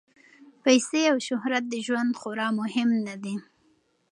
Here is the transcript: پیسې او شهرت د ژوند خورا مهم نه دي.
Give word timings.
پیسې 0.63 1.01
او 1.11 1.17
شهرت 1.27 1.63
د 1.69 1.75
ژوند 1.85 2.11
خورا 2.19 2.47
مهم 2.59 2.89
نه 3.07 3.15
دي. 3.23 3.35